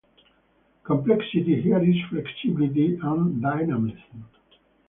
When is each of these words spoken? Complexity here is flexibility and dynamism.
Complexity 0.83 1.61
here 1.61 1.77
is 1.83 1.95
flexibility 2.09 2.97
and 3.03 3.39
dynamism. 3.39 4.25